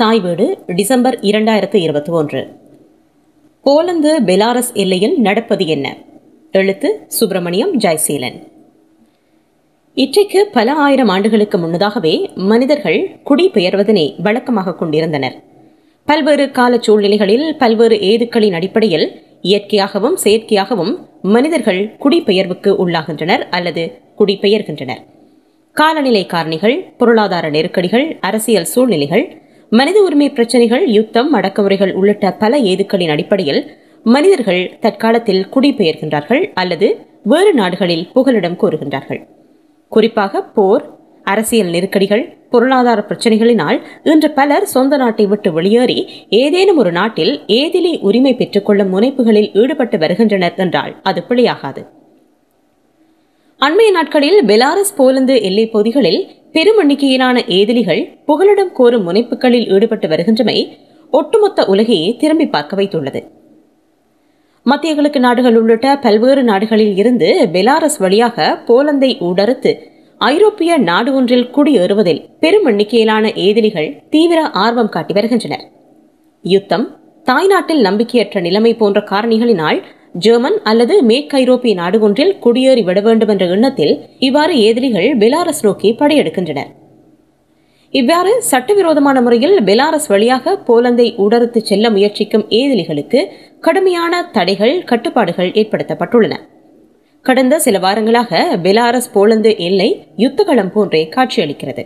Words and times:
தாய் 0.00 0.20
வீடு 0.20 0.58
டிசம்பர் 0.66 1.18
இரண்டாயிரத்து 1.20 1.76
இருபத்தி 1.76 2.12
ஒன்று. 2.12 2.56
போலந்து 3.62 4.20
பெலாரஸ் 4.20 4.74
எல்லையில் 4.74 5.20
நடப்பது 5.20 5.66
என்ன? 5.66 5.96
எழுத்து 6.52 7.04
சுப்பிரமணியம் 7.06 7.78
ஜெயசீலன். 7.78 8.46
இற்றைக்கு 9.94 10.48
பல 10.52 10.74
ஆயிரம் 10.74 11.08
ஆண்டுகளுக்கு 11.08 11.58
முன்னதாகவே 11.58 12.30
மனிதர்கள் 12.34 13.16
குடிபெயர்வதனை 13.24 14.22
வழக்கமாக 14.22 14.74
கொண்டிருந்தனர். 14.74 15.42
பல்வேறு 16.04 16.50
கால 16.50 16.78
சூழ்நிலைகளில் 16.80 17.56
பல்வேறு 17.56 17.96
ஏதுக்களின் 17.96 18.54
அடிப்படையில் 18.54 19.22
இயற்கையாகவும் 19.42 20.14
செயற்கையாகவும் 20.24 20.98
மனிதர்கள் 21.22 21.96
குடிபெயர்வுக்கு 22.00 22.74
உள்ளாகின்றனர் 22.86 23.46
அல்லது 23.50 23.98
குடிபெயர்கின்றனர். 24.18 25.04
காலநிலை 25.72 26.26
காரணிகள் 26.26 26.92
பொருளாதார 26.96 27.50
நெருக்கடிகள் 27.50 28.16
அரசியல் 28.20 28.64
சூழ்நிலைகள் 28.64 29.46
மனித 29.70 30.02
உரிமை 30.02 30.30
பிரச்சினைகள் 30.30 30.86
யுத்தம் 30.88 31.34
அடக்குமுறைகள் 31.34 31.92
உள்ளிட்ட 31.92 32.32
பல 32.32 32.58
ஏதுக்களின் 32.58 33.10
அடிப்படையில் 33.10 33.60
மனிதர்கள் 34.04 34.78
தற்காலத்தில் 34.80 35.48
குடிபெயர்கின்றார்கள் 35.54 36.42
அல்லது 36.54 36.88
வேறு 37.22 37.54
நாடுகளில் 37.54 38.08
புகலிடம் 38.14 38.56
கோருகின்றார்கள். 38.56 39.20
குறிப்பாக 39.88 40.42
போர் 40.42 40.84
அரசியல் 41.24 41.68
நெருக்கடிகள் 41.68 42.24
பொருளாதார 42.50 43.04
பிரச்சனைகளினால் 43.08 43.78
இன்று 44.02 44.30
பலர் 44.30 44.64
சொந்த 44.64 44.96
நாட்டை 44.96 45.26
விட்டு 45.26 45.52
வெளியேறி 45.52 45.98
ஏதேனும் 46.28 46.76
ஒரு 46.76 46.92
நாட்டில் 46.92 47.44
ஏதிலே 47.46 48.00
உரிமை 48.00 48.34
பெற்றுக்கொள்ளும் 48.34 48.92
முனைப்புகளில் 48.94 49.52
ஈடுபட்டு 49.52 49.98
வருகின்றனர் 49.98 50.54
என்றால் 50.56 50.94
அது 51.02 51.24
பிழையாகாது. 51.28 51.82
அண்மைய 53.58 53.90
நாட்களில் 53.90 54.44
பெலாரஸ் 54.44 54.94
போலந்து 54.96 55.42
எல்லைப் 55.42 55.72
பகுதிகளில் 55.72 56.26
பெரும் 56.52 56.78
எண்ணிக்கையிலான 56.78 57.44
ஏதிலிகள் 57.46 58.18
புகலிடம் 58.26 58.72
கோரும் 58.72 59.08
முனைப்புகளில் 59.08 59.72
ஈடுபட்டு 59.72 60.08
வருகின்றமை 60.08 60.68
ஒட்டுமொத்த 61.10 61.66
உலகையே 61.66 62.16
திரும்பி 62.16 62.46
பார்க்க 62.46 62.76
வைத்துள்ளது. 62.76 63.24
மத்திய 64.62 64.94
கிழக்கு 64.94 65.20
நாடுகள் 65.20 65.56
உள்ளிட்ட 65.56 65.96
பல்வேறு 65.96 66.42
நாடுகளில் 66.42 66.96
இருந்து 66.96 67.48
பெலாரஸ் 67.52 67.98
வழியாக 67.98 68.62
போலந்தை 68.66 69.22
ஊடறுத்து 69.22 69.76
ஐரோப்பிய 70.18 70.76
நாடு 70.76 71.14
ஒன்றில் 71.14 71.50
குடியேறுவதில் 71.54 72.24
பெரும் 72.40 72.66
எண்ணிக்கையிலான 72.66 73.32
ஏதிலிகள் 73.34 74.02
தீவிர 74.10 74.50
ஆர்வம் 74.50 74.88
காட்டி 74.88 75.12
வருகின்றனர். 75.12 75.64
யுத்தம் 76.42 76.96
தாய்நாட்டில் 77.24 77.82
நம்பிக்கையற்ற 77.82 78.40
நிலைமை 78.40 78.74
போன்ற 78.74 79.00
காரணிகளினால் 79.00 79.82
ஜெர்மன் 80.24 80.58
அல்லது 80.70 80.94
மேற்கு 81.02 81.36
ஐரோப்பிய 81.36 81.74
நாடு 81.74 81.98
ஒன்றில் 82.00 82.34
குடியேறி 82.38 82.82
விட 82.82 83.00
வேண்டும் 83.00 83.28
என்ற 83.28 83.46
எண்ணத்தில் 83.46 83.94
இவ்வாறு 84.18 84.54
ஏதிரிகள் 84.66 85.08
பெலாரஸ் 85.22 85.62
நோக்கி 85.62 85.88
படையெடுக்கின்றனர். 85.92 86.70
இவ்வாறு 87.94 88.32
சட்டவிரோதமான 88.42 89.20
முறையில் 89.20 89.56
பெலாரஸ் 89.68 90.08
வழியாக 90.08 90.54
போலந்தை 90.68 91.06
உடறுத்து 91.24 91.60
செல்ல 91.70 91.90
முயற்சிக்கும் 91.90 92.46
ஏதிலிகளுக்கு 92.60 93.20
கடுமையான 93.60 94.22
தடைகள் 94.32 94.74
கட்டுப்பாடுகள் 94.84 95.50
ஏற்படுத்தப்பட்டுள்ளன. 95.60 96.34
கடந்த 97.24 97.54
சில 97.58 97.78
வாரங்களாக 97.78 98.40
பெலாரஸ் 98.66 99.12
போலந்து 99.12 99.52
எல்லை 99.68 99.90
யுத்தகளம் 100.16 100.72
போன்றே 100.74 101.02
காட்சியளிக்கிறது. 101.16 101.84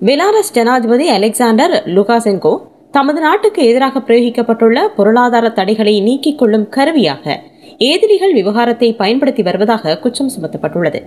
பெலாரஸ் 0.00 0.52
ஜனாதிபதி 0.52 1.08
அலெக்சாண்டர் 1.08 1.74
லுகாசென்கோ 1.96 2.54
தமது 2.92 3.20
நாட்டுக்கு 3.20 3.60
எதிராக 3.66 3.98
பிரயோகிக்கப்பட்டுள்ள 3.98 4.86
பொருளாதார 4.96 5.48
தடைகளை 5.48 6.00
நீக்கிக் 6.00 6.38
கொள்ளும் 6.38 6.68
கருவியாக 6.68 7.40
ஏதிரிகள் 7.78 8.32
விவகாரத்தை 8.32 8.92
பயன்படுத்தி 8.92 9.42
வருவதாக 9.42 9.98
குற்றம் 9.98 10.30
சுமத்தப்பட்டுள்ளது. 10.34 11.00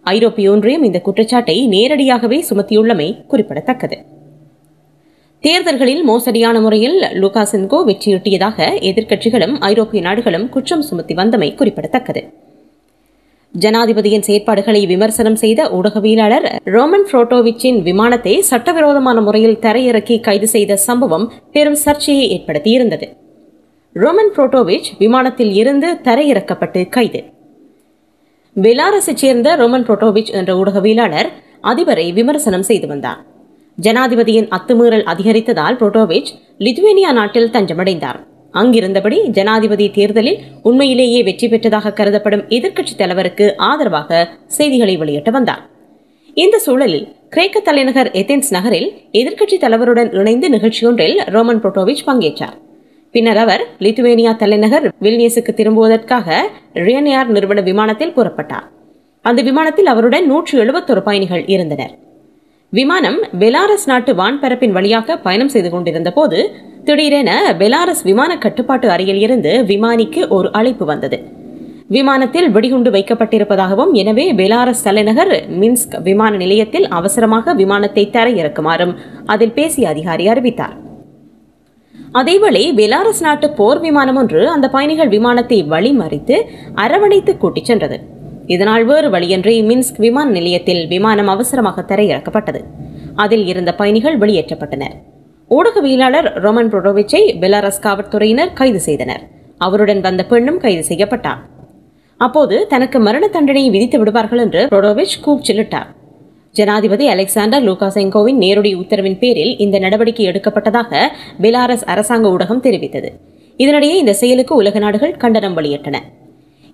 ஐரோப்பிய 0.00 0.50
ஒன்றியம் 0.50 0.82
இந்த 0.82 1.00
குற்றச்சாட்டை 1.00 1.66
நேரடியாகவே 1.66 2.44
சுமத்தியுள்ளமை 2.50 3.26
குறிப்பிடத்தக்கது. 3.26 3.98
தேர்தல்களில் 5.40 6.02
மோசடியான 6.02 6.60
முறையில் 6.60 6.98
லுகாசென்கோ 7.00 7.78
வெற்றியுட்டியதாக 7.90 8.58
எதிர்க்கட்சிகளும் 8.90 9.56
ஐரோப்பிய 9.60 10.02
நாடுகளும் 10.02 10.48
குற்றம் 10.48 10.82
சுமத்தி 10.82 11.14
வந்தமை 11.14 11.54
குறிப்பிடத்தக்கது. 11.54 12.22
ஜனாதிபதியின் 13.62 14.24
செயற்பாடுகளை 14.26 14.86
விமர்சனம் 14.86 15.36
செய்த 15.36 15.60
ஊடகவியலாளர் 15.64 16.46
ரோமன் 16.64 17.06
புரோட்டோவிச்சின் 17.12 17.82
விமானத்தை 17.82 18.40
சட்டவிரோதமான 18.40 19.20
முறையில் 19.20 19.58
தரையிறக்கி 19.58 20.20
கைது 20.20 20.48
செய்த 20.48 20.76
சம்பவம் 20.76 21.32
பெரும் 21.52 21.74
சர்ச்சையை 21.74 22.26
ஏற்படுத்தியிருந்தது. 22.36 23.06
ரோமன் 23.92 24.32
புரோட்டோவிச் 24.36 24.88
விமானத்தில் 24.98 25.52
இருந்து 25.52 25.92
தரையிறக்கப்பட்டு 26.02 26.88
கைது. 26.88 27.24
பெலாரஸைச் 28.56 29.22
சேர்ந்த 29.24 29.54
ரோமன் 29.54 29.86
புரோட்டோவிச் 29.86 30.32
என்ற 30.32 30.54
ஊடகவியலாளர் 30.54 31.30
அதிபரை 31.62 32.12
விமர்சனம் 32.12 32.62
செய்து 32.62 32.86
வந்தார். 32.86 33.24
ஜனாதிபதியின் 33.82 34.48
அத்துமீறல் 34.48 35.02
அதிகரித்ததால் 35.02 35.76
புரோட்டோவிச் 35.76 36.30
லிதுவேனியா 36.58 37.12
நாட்டில் 37.12 37.50
தஞ்சமடைந்தார். 37.50 38.20
அங்கிருந்தபடி 38.60 39.18
ஜனாதிபதி 39.36 39.86
தேர்தலில் 39.90 40.38
உண்மையிலேயே 40.62 41.20
வெற்றி 41.22 41.46
பெற்றதாக 41.48 41.92
கருதப்படும் 41.92 42.44
எதிர்க்கட்சித் 42.48 43.00
தலைவருக்கு 43.02 43.46
ஆதரவாக 43.70 44.28
செய்திகளை 44.58 44.96
வெளியிட்டு 44.96 45.32
வந்தார். 45.36 45.64
இந்த 46.42 46.58
சூழலில் 46.58 47.06
கிரேக்க 47.30 47.60
தலைநகர் 47.60 48.10
எத்தென்ஸ் 48.20 48.50
நகரில் 48.50 48.88
எதிர்க்கட்சித் 49.12 49.64
தலைவருடன் 49.64 50.10
இணைந்து 50.14 50.48
நிகழ்ச்சியொன்றில் 50.50 51.18
ரோமன் 51.34 51.62
புரோட்டோவிச் 51.62 52.06
பங்கேற்றார். 52.06 52.56
பின்னர் 53.14 53.36
அவர் 53.36 53.62
லித்துவேனியா 53.78 54.32
தலைநகர் 54.36 54.86
வில்னியஸுக்கு 55.02 55.52
திரும்புவதற்காக 55.60 56.38
ரியனியார் 56.86 57.30
நிறுவன 57.36 57.60
விமானத்தில் 57.60 58.16
புறப்பட்டார். 58.16 58.66
அந்த 59.24 59.40
விமானத்தில் 59.42 59.86
அவருடன் 59.86 60.26
நூற்று 60.26 60.54
எழுபத்தொரு 60.64 61.02
பயணிகள் 61.08 61.44
இருந்தனர். 61.54 61.94
விமானம் 62.72 63.18
பெலாரஸ் 63.38 63.86
நாட்டு 63.86 64.12
வான்பரப்பின் 64.14 64.74
வழியாக 64.76 65.16
பயணம் 65.26 65.52
செய்து 65.54 65.70
கொண்டிருந்த 65.70 66.10
போது 66.12 66.38
திடீரென 66.88 67.30
பெலாரஸ் 67.60 68.02
விமான 68.08 68.32
கட்டுப்பாட்டு 68.42 68.86
அறையில் 68.94 69.20
இருந்து 69.24 69.52
விமானிக்கு 69.70 70.20
ஒரு 70.36 70.48
அழைப்பு 70.58 70.84
வந்தது. 70.90 71.18
விமானத்தில் 71.94 72.46
வெடிகுண்டு 72.54 72.90
வைக்கப்பட்டிருப்பதாகவும் 72.96 73.92
எனவே 74.00 74.26
பெலாரஸ் 74.40 74.82
தலைநகர் 74.86 75.32
மின்ஸ்க் 75.60 75.96
விமான 76.08 76.32
நிலையத்தில் 76.42 76.86
அவசரமாக 76.98 77.54
விமானத்தை 77.60 78.04
தரையிறக்குமாறும் 78.16 78.94
அதில் 79.34 79.54
பேசிய 79.58 79.88
அதிகாரி 79.88 80.26
அறிவித்தார். 80.34 80.76
அதேவேளை 82.20 82.62
பெலாரஸ் 82.80 83.24
நாட்டு 83.26 83.50
போர் 83.58 83.82
விமானம் 83.86 84.20
ஒன்று 84.22 84.42
அந்த 84.54 84.68
பயணிகள் 84.76 85.12
விமானத்தை 85.16 85.60
வழிமறித்து 85.74 86.38
அரவணைத்து 86.84 87.34
கூட்டிச் 87.42 87.70
சென்றது. 87.70 87.98
இதனால் 88.54 88.84
வேறு 88.92 89.10
வழியின்றி 89.16 89.56
மின்ஸ்க் 89.72 90.00
விமான 90.06 90.28
நிலையத்தில் 90.38 90.82
விமானம் 90.94 91.32
அவசரமாக 91.36 91.86
தரையிறக்கப்பட்டது. 91.92 92.62
அதில் 93.24 93.46
இருந்த 93.52 93.70
பயணிகள் 93.74 94.18
வெளியேற்றப்பட்டனர். 94.24 94.96
ஊடகவியலாளர் 95.50 96.28
ரோமன் 96.44 96.70
புரோடோவிச்சை 96.70 97.20
பெலாரஸ் 97.42 97.82
காவல்துறையினர் 97.84 98.52
கைது 98.52 98.80
செய்தனர். 98.86 99.20
அவருடன் 99.66 100.00
வந்த 100.06 100.22
பெண்ணும் 100.30 100.58
கைது 100.64 100.82
செய்யப்பட்டார் 100.88 101.42
அப்போது 102.20 102.56
தனக்கு 102.72 102.98
மரண 103.00 103.24
தண்டனையை 103.26 103.70
விதித்து 103.74 103.98
விடுவார்கள் 103.98 104.42
என்று 104.44 104.62
புரோடோவிச் 104.72 105.14
கூச்சலிட்டார் 105.24 105.90
ஜனாதிபதி 106.58 107.06
அலெக்சாண்டர் 107.12 107.64
லூகாசெங்கோவின் 107.68 108.40
நேரடி 108.44 108.72
உத்தரவின் 108.74 109.18
பேரில் 109.22 109.52
இந்த 109.64 109.78
நடவடிக்கை 109.84 110.26
எடுக்கப்பட்டதாக 110.26 111.02
பெலாரஸ் 111.42 111.84
அரசாங்க 111.94 112.28
ஊடகம் 112.28 112.64
தெரிவித்தது. 112.66 113.10
இதனிடையே 113.58 113.96
இந்த 114.02 114.14
செயலுக்கு 114.20 114.54
உலக 114.54 114.78
நாடுகள் 114.78 115.14
கண்டனம் 115.24 115.56
வெளியிட்டன. 115.58 115.96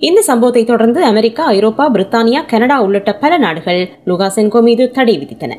இந்த 0.08 0.22
சம்பவத்தை 0.28 0.64
தொடர்ந்து 0.64 1.00
அமெரிக்கா 1.04 1.44
ஐரோப்பா 1.56 1.84
பிரித்தானியா 1.94 2.42
கனடா 2.52 2.78
உள்ளிட்ட 2.86 3.12
பல 3.24 3.32
நாடுகள் 3.38 3.82
லுகாசென்கோ 4.06 4.62
மீது 4.62 4.86
தடை 4.90 5.16
விதித்தன. 5.18 5.52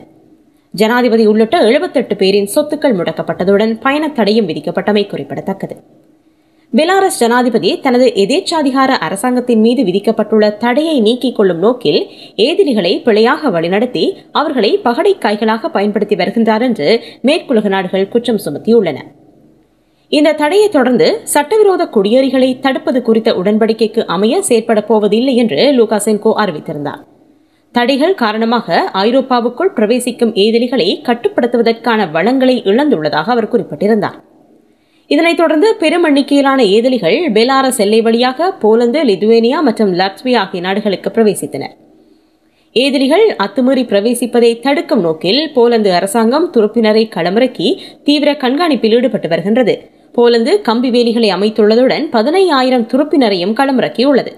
ஜனாதிபதி 0.75 1.25
உள்ளிட்ட 1.25 1.57
எழுபத்தெட்டு 1.61 2.15
பேரின் 2.15 2.47
சொத்துக்கள் 2.55 2.95
முடக்கப்பட்டதுடன் 2.99 3.73
பயணத்தடையும் 3.83 4.47
விதிக்கப்பட்டமை 4.49 5.07
குறிப்பிடத்தக்கது. 5.07 5.75
பெலாரஸ் 6.73 7.19
ஜனாதிபதி 7.19 7.79
தனது 7.79 8.05
எதேச்சாதிகார 8.15 8.91
அரசாங்கத்தின் 9.07 9.59
மீது 9.59 9.83
விதிக்கப்பட்டுள்ள 9.83 10.57
தடையை 10.57 11.01
நீக்கிக் 11.01 11.35
கொள்ளும் 11.35 11.57
நோக்கில் 11.57 12.09
ஏதிலிகளை 12.35 12.99
பிழையாக 12.99 13.49
வழிநடத்தி 13.49 14.05
அவர்களை 14.31 14.77
பகடை 14.77 15.15
காய்களாக 15.19 15.69
பயன்படுத்தி 15.69 16.15
வருகின்றார் 16.15 16.61
என்று 16.61 17.03
மேற்குலக 17.21 17.67
நாடுகள் 17.67 18.07
குற்றம் 18.07 18.43
சுமத்தியுள்ளன. 18.45 18.97
இந்த 20.09 20.33
தடையை 20.33 20.69
தொடர்ந்து 20.69 21.19
சட்டவிரோத 21.23 21.89
குடியேறிகளை 21.93 22.59
தடுப்பது 22.59 23.01
குறித்த 23.01 23.31
உடன்படிக்கைக்கு 23.31 24.05
அமைய 24.05 24.41
செயற்பட 24.41 24.81
போவதில்லை 24.81 25.35
என்று 25.35 25.71
லூகாசென்கோ 25.77 26.33
அறிவித்திருந்தார். 26.37 27.03
தடைகள் 27.75 28.15
காரணமாக 28.15 28.91
ஐரோப்பாவுக்குள் 28.93 29.71
பிரவேசிக்கும் 29.77 30.33
ஏதிலிகளை 30.33 31.01
கட்டுப்படுத்துவதற்கான 31.05 32.11
வளங்களை 32.11 32.61
இழந்துள்ளதாக 32.61 33.25
அவர் 33.25 33.47
குறிப்பிட்டிருந்தார். 33.47 34.17
இதனைத் 35.07 35.37
தொடர்ந்து 35.37 35.75
பெரும் 35.75 36.03
எண்ணிக்கையிலான 36.03 36.63
ஏதிலிகள் 36.63 37.31
பெலாரஸ் 37.31 37.79
எல்லை 37.79 38.01
வழியாக 38.01 38.51
போலந்து 38.51 39.03
லிதுவேனியா 39.03 39.61
மற்றும் 39.61 39.93
லட்வியா 39.93 40.37
ஆகிய 40.37 40.61
நாடுகளுக்கு 40.61 41.09
பிரவேசித்தனர் 41.09 41.73
ஏதிலிகள் 42.71 43.35
அத்துமீறி 43.45 43.83
பிரவேசிப்பதை 43.83 44.59
தடுக்கும் 44.59 45.01
நோக்கில் 45.01 45.51
போலந்து 45.53 45.93
அரசாங்கம் 45.93 46.51
துருப்பினரை 46.53 47.09
களமிறக்கி 47.15 47.77
தீவிர 48.03 48.33
கண்காணிப்பில் 48.33 48.95
ஈடுபட்டு 48.95 49.27
வருகின்றது. 49.27 49.89
போலந்து 50.11 50.61
கம்பி 50.61 50.89
வேலிகளை 50.89 51.29
அமைத்துள்ளதுடன் 51.35 52.07
பதினையாயிரம் 52.11 52.87
துருப்பினரையும் 52.93 53.57
களமிறக்கியுள்ளது. 53.59 54.33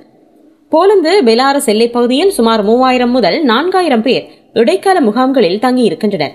போலந்து 0.69 1.23
பெலாரஸ் 1.23 1.65
எல்லைப் 1.65 1.93
பகுதியில் 1.93 2.29
சுமார் 2.29 2.63
மூவாயிரம் 2.63 3.11
முதல் 3.11 3.45
நான்காயிரம் 3.45 4.01
பேர் 4.01 4.27
இடைக்கால 4.53 5.01
முகாம்களில் 5.01 5.59
தங்கியிருக்கின்றனர். 5.59 6.31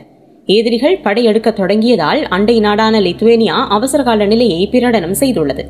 எதிரிகள் 0.47 0.99
படையெடுக்க 0.99 1.51
தொடங்கியதால் 1.51 2.23
அண்டை 2.23 2.61
நாடான 2.61 3.01
லித்துவேனியா 3.01 3.67
அவசரகால 3.69 4.27
நிலையை 4.27 4.69
பிரகடனம் 4.73 5.15
செய்துள்ளது. 5.21 5.65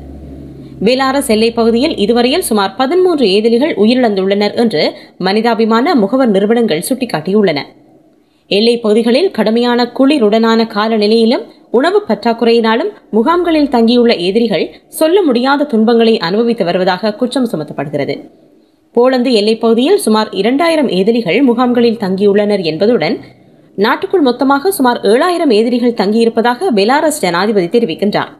பெலாரஸ் 0.83 1.27
எல்லைப் 1.27 1.55
பகுதியில் 1.55 1.95
இதுவரையில் 1.95 2.41
சுமார் 2.41 2.75
பதிமூன்று 2.75 3.33
எதிரிகள் 3.33 3.75
உயிரிழந்துள்ளனர் 3.75 4.55
என்று 4.55 4.93
மனிதாபிமான 5.17 5.95
முகவர் 5.95 6.29
நிறுவனங்கள் 6.29 6.83
சுட்டிக்காட்டியுள்ளன. 6.89 7.59
எல்லைப் 8.47 8.81
பகுதிகளில் 8.81 9.31
கடுமையான 9.31 9.91
குளிருடனான 9.99 10.67
காலநிலையிலும் 10.67 11.43
உணவு 11.71 12.03
பற்றாக்குறையினாலும் 12.07 12.91
முகாம்களில் 13.11 13.69
தங்கியுள்ள 13.69 14.13
எதிரிகள் 14.13 14.81
சொல்ல 14.87 15.21
முடியாத 15.21 15.63
துன்பங்களை 15.63 16.17
அனுபவித்து 16.17 16.65
வருவதாக 16.65 17.13
குற்றம் 17.13 17.47
சுமத்தப்படுகிறது. 17.51 18.29
போலந்து 18.91 19.33
எல்லைப் 19.33 19.61
பகுதியில் 19.61 19.97
சுமார் 19.97 20.29
இரண்டாயிரம் 20.31 20.87
எதிரிகள் 20.87 21.41
முகாம்களில் 21.41 21.97
தங்கியுள்ளனர் 21.97 22.63
என்பதுடன் 22.63 23.19
நாட்டுக்குள் 23.75 24.21
மொத்தமாக 24.21 24.71
சுமார் 24.71 24.99
ஏழாயிரம் 25.01 25.53
எதிரிகள் 25.53 25.93
தங்கியிருப்பதாக 25.93 26.63
பெலாரஸ் 26.75 27.19
ஜனாதிபதி 27.19 27.67
தெரிவிக்கின்றார். 27.67 28.31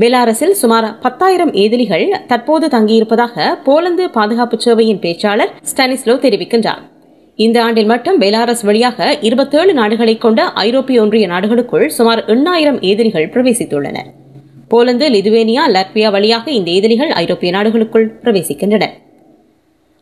பெலாரஸில் 0.00 0.50
சுமார் 0.50 0.98
பத்தாயிரம் 0.98 1.52
எதிரிகள் 1.52 2.20
தற்போது 2.26 2.66
தங்கியிருப்பதாக 2.66 3.54
போலந்து 3.64 4.10
பாதுகாப்பு 4.10 4.58
சேவையின் 4.64 5.00
பேச்சாளர் 5.00 5.52
ஸ்டானிஸ்லோ 5.76 6.16
தெரிவிக்கின்றார். 6.18 6.82
இந்த 7.36 7.62
ஆண்டில் 7.62 7.86
மட்டும் 7.86 8.20
பெலாரஸ் 8.20 8.64
வழியாக 8.64 9.18
இருபத்தேழு 9.20 9.74
நாடுகளை 9.74 10.18
கொண்ட 10.18 10.44
ஐரோப்பிய 10.44 11.00
ஒன்றிய 11.00 11.26
நாடுகளுக்குள் 11.26 11.86
சுமார் 11.86 12.24
எண்ணாயிரம் 12.24 12.80
எதிரிகள் 12.80 13.28
பிரவேசித்துள்ளனர் 13.28 14.10
போலந்து 14.68 15.08
லிதுவேனியா 15.08 15.60
லட்வியா 15.68 16.10
வழியாக 16.10 16.50
இந்த 16.50 16.70
எதிரிகள் 16.70 17.10
ஐரோப்பிய 17.10 17.52
நாடுகளுக்குள் 17.52 18.12
பிரவேசிக்கின்றன. 18.24 18.84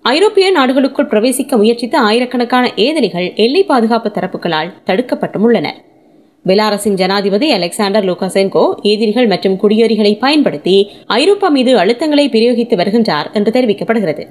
ஐரோப்பிய 0.04 0.50
நாடுகளுக்குள் 0.50 1.06
பிரவேசிக்க 1.06 1.56
முயற்சித்த 1.56 1.99
ஆயிரக்கணக்கான 1.99 2.72
ஏதிலிகள் 2.76 3.32
எல்லை 3.34 3.64
பாதுகாப்பு 3.64 4.08
தரப்புகளால் 4.08 4.72
தடுக்கப்பட்டும் 4.87 5.43
உள்ளனர் 5.43 5.78
பெலாரஸின் 6.46 6.94
ஜனாதிபதி 6.94 7.50
அலெக்சாண்டர் 7.50 8.04
லூகாசென்கோ 8.04 8.75
எதிரிகள் 8.82 9.26
மற்றும் 9.26 9.58
குடியேறிகளை 9.62 10.19
பயன்படுத்தி 10.19 10.90
ஐரோப்பா 11.06 11.49
மீது 11.49 11.78
அழுத்தங்களை 11.78 12.28
பிரயோகித்து 12.28 12.76
வருகின்றார் 12.76 13.32
என்று 13.32 13.50
தெரிவிக்கப்படுகிறது. 13.50 14.25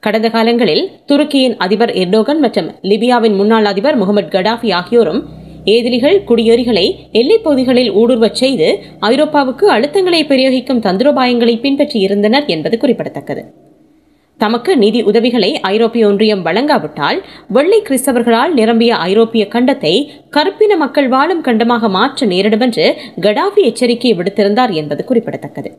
கடந்த 0.00 0.30
காலங்களில் 0.30 0.90
துருக்கியின் 1.08 1.56
அதிபர் 1.56 1.90
எர்டோகன் 1.90 2.38
மற்றும் 2.38 2.74
லிபியாவின் 2.82 3.36
முன்னாள் 3.36 3.64
அதிபர் 3.64 3.96
முகமது 3.96 4.28
கடாஃபி 4.28 4.72
ஆகியோரும் 4.72 5.22
ஏதிரிகள் 5.64 6.22
குடியேறிகளை 6.28 6.96
எல்லைப் 7.12 7.44
பகுதிகளில் 7.44 7.92
ஊடுருவச் 7.92 8.40
செய்து 8.42 8.82
ஐரோப்பாவுக்கு 9.00 9.64
அழுத்தங்களை 9.64 10.24
பிரயோகிக்கும் 10.24 10.80
தந்திரோபாயங்களை 10.80 11.56
பின்பற்றியிருந்தனர் 11.60 12.46
என்பது 12.46 12.78
குறிப்பிடத்தக்கது. 12.78 13.44
தமக்கு 14.40 14.76
நிதி 14.76 15.00
உதவிகளை 15.02 15.48
ஐரோப்பிய 15.60 16.06
ஒன்றியம் 16.08 16.42
வழங்காவிட்டால் 16.42 17.18
வெள்ளை 17.48 17.78
கிறிஸ்தவர்களால் 17.82 18.52
நிரம்பிய 18.52 18.96
ஐரோப்பிய 18.96 19.44
கண்டத்தை 19.54 19.92
கருப்பின 20.30 20.76
மக்கள் 20.76 21.08
வாழும் 21.08 21.42
கண்டமாக 21.42 21.88
மாற்ற 21.88 22.26
நேரிடும் 22.26 22.60
என்று 22.60 22.86
கடாபி 23.20 23.62
எச்சரிக்கை 23.62 24.12
விடுத்திருந்தார் 24.14 24.72
என்பது 24.72 25.04
குறிப்பிடத்தக்கது. 25.04 25.70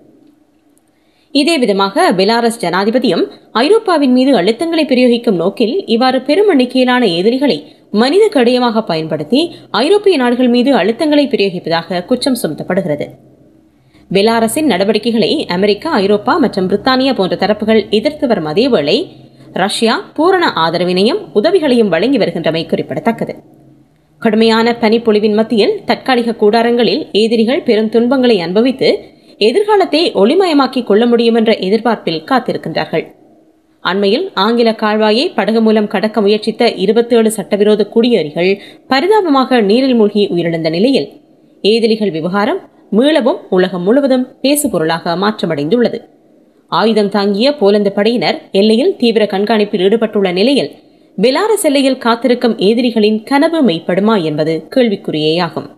இதே 1.31 1.55
விதமாக 1.57 2.11
பெலாரஸ் 2.11 2.61
ஜனாதிபதியும் 2.61 3.23
ஐரோப்பாவின் 3.51 4.11
மீது 4.11 4.33
அழுத்தங்களை 4.35 4.85
பிரயோகிக்கும் 4.85 5.39
நோக்கில் 5.43 5.75
இவ்வாறு 5.85 6.21
பெரும் 6.21 6.49
எண்ணிக்கையிலான 6.49 7.05
எதிரிகளை 7.19 7.57
மனித 7.91 8.27
கடியமாக 8.27 8.81
பயன்படுத்தி 8.81 9.41
ஐரோப்பிய 9.83 10.17
நாடுகள் 10.17 10.47
மீது 10.47 10.71
அழுத்தங்களை 10.75 11.27
பிரயோகிப்பதாக 11.27 12.05
குற்றம் 12.05 12.41
சுமத்தப்படுகிறது. 12.43 13.07
பெலாரஸின் 14.11 14.69
நடவடிக்கைகளை 14.71 15.45
அமெரிக்கா 15.45 15.91
ஐரோப்பா 15.91 16.37
மற்றும் 16.37 16.69
பிரித்தானியா 16.69 17.13
போன்ற 17.15 17.35
தரப்புகள் 17.35 17.89
எதிர்த்து 17.89 18.27
வரும் 18.27 18.45
அதேவேளை 18.45 19.07
ரஷ்யா 19.53 19.93
பூரண 20.13 20.53
ஆதரவினையும் 20.55 21.19
உதவிகளையும் 21.33 21.87
வழங்கி 21.87 22.17
வருகின்றமை 22.17 22.65
குறிப்பிடத்தக்கது. 22.65 23.35
கடுமையான 24.19 24.77
பனிப்பொழிவின் 24.81 25.33
மத்தியில் 25.33 25.83
தற்காலிக 25.85 26.35
கூடாரங்களில் 26.41 27.03
எதிரிகள் 27.11 27.61
பெரும் 27.61 27.89
துன்பங்களை 27.89 28.37
அனுபவித்து 28.39 28.89
எதிர்காலத்தை 29.37 30.01
ஒளிமயமாக்கிக் 30.13 30.85
கொள்ள 30.85 31.05
முடியும் 31.05 31.35
என்ற 31.35 31.51
எதிர்பார்ப்பில் 31.57 32.23
காத்திருக்கின்றார்கள். 32.23 33.05
அண்மையில் 33.81 34.31
ஆங்கில 34.33 34.69
கால்வாயை 34.71 35.25
படகு 35.35 35.61
மூலம் 35.61 35.87
கடக்க 35.87 36.21
முயற்சித்த 36.21 36.71
இருபத்தேழு 36.75 37.31
சட்டவிரோத 37.31 37.89
குடியேறிகள் 37.95 38.51
பரிதாபமாக 38.87 39.61
நீரில் 39.61 39.95
மூழ்கி 39.95 40.27
உயிரிழந்த 40.27 40.69
நிலையில் 40.69 41.07
ஏதிலிகள் 41.61 42.11
விவகாரம் 42.11 42.59
மீளவும் 42.91 43.39
உலகம் 43.49 43.83
முழுவதும் 43.83 44.27
பேசுபொருளாக 44.41 45.15
மாற்றமடைந்துள்ளது. 45.15 45.99
ஆயுதம் 46.67 47.09
தாங்கிய 47.09 47.55
போலந்து 47.55 47.91
படையினர் 47.91 48.41
எல்லையில் 48.51 48.95
தீவிர 48.95 49.25
கண்காணிப்பில் 49.25 49.81
ஈடுபட்டுள்ள 49.81 50.31
நிலையில் 50.31 50.71
பெலாரஸ் 51.21 51.63
எல்லையில் 51.63 51.97
காத்திருக்கும் 51.97 52.57
எதிரிகளின் 52.57 53.23
கனவு 53.23 53.63
மெய்ப்படுமா 53.63 54.23
என்பது 54.23 54.67
கேள்விக்குறியேயாகும். 54.75 55.76